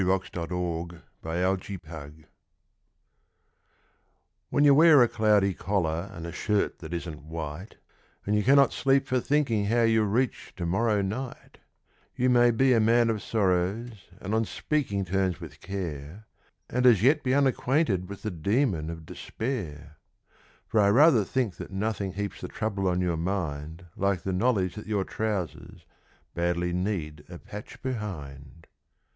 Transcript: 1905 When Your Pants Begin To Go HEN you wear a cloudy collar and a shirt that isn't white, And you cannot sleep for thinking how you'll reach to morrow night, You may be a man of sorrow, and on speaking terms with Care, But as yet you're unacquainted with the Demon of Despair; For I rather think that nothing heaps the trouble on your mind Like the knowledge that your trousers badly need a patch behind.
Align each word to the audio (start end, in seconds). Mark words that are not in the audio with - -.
1905 0.03 0.99
When 1.29 1.37
Your 1.37 1.57
Pants 1.61 1.67
Begin 1.69 1.79
To 1.85 2.27
Go 4.51 4.57
HEN 4.57 4.63
you 4.65 4.73
wear 4.73 5.03
a 5.03 5.07
cloudy 5.07 5.53
collar 5.53 6.09
and 6.11 6.25
a 6.25 6.31
shirt 6.31 6.79
that 6.79 6.91
isn't 6.91 7.21
white, 7.21 7.75
And 8.25 8.35
you 8.35 8.41
cannot 8.41 8.73
sleep 8.73 9.05
for 9.05 9.19
thinking 9.19 9.65
how 9.65 9.83
you'll 9.83 10.07
reach 10.07 10.53
to 10.55 10.65
morrow 10.65 11.03
night, 11.03 11.59
You 12.15 12.31
may 12.31 12.49
be 12.49 12.73
a 12.73 12.79
man 12.79 13.11
of 13.11 13.21
sorrow, 13.21 13.85
and 14.19 14.33
on 14.33 14.45
speaking 14.45 15.05
terms 15.05 15.39
with 15.39 15.61
Care, 15.61 16.25
But 16.67 16.87
as 16.87 17.03
yet 17.03 17.21
you're 17.23 17.37
unacquainted 17.37 18.09
with 18.09 18.23
the 18.23 18.31
Demon 18.31 18.89
of 18.89 19.05
Despair; 19.05 19.97
For 20.65 20.79
I 20.79 20.89
rather 20.89 21.23
think 21.23 21.57
that 21.57 21.69
nothing 21.69 22.13
heaps 22.13 22.41
the 22.41 22.47
trouble 22.47 22.87
on 22.87 23.01
your 23.01 23.17
mind 23.17 23.85
Like 23.95 24.23
the 24.23 24.33
knowledge 24.33 24.73
that 24.73 24.87
your 24.87 25.03
trousers 25.03 25.85
badly 26.33 26.73
need 26.73 27.23
a 27.29 27.37
patch 27.37 27.83
behind. 27.83 28.65